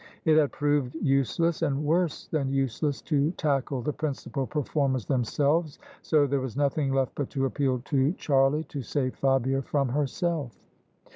It 0.25 0.35
had 0.35 0.51
proved 0.51 0.95
useless, 0.95 1.61
and 1.61 1.83
worse 1.85 2.25
than 2.25 2.51
useless, 2.51 3.03
to 3.03 3.29
tackle 3.37 3.83
the 3.83 3.93
principal 3.93 4.47
per 4.47 4.63
formers 4.63 5.05
themselves; 5.05 5.77
so 6.01 6.25
there 6.25 6.39
was 6.41 6.57
nothing 6.57 6.91
left 6.91 7.13
but 7.13 7.29
to 7.29 7.45
appeal 7.45 7.83
to 7.85 8.11
Charlie 8.13 8.63
to 8.63 8.81
save 8.81 9.15
Fabia 9.17 9.61
from 9.61 9.89
herself. 9.89 10.57